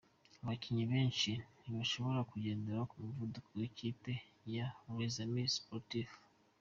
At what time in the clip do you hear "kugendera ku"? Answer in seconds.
2.31-2.95